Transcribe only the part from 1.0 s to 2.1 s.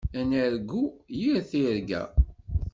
yir tirga.